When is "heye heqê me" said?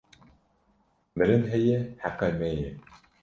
1.51-2.49